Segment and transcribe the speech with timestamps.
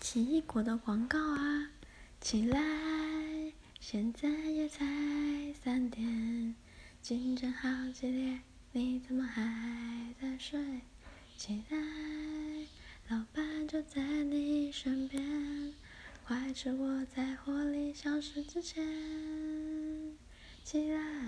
[0.00, 1.70] 奇异果的广告啊！
[2.22, 2.58] 起来，
[3.78, 4.84] 现在也才
[5.52, 6.54] 三点，
[7.02, 8.40] 竞争好激烈，
[8.72, 10.80] 你怎么还在睡？
[11.36, 11.78] 起来，
[13.08, 15.74] 老板就在你身边，
[16.26, 18.82] 快吃我在活力消失之前。
[20.64, 21.19] 起来。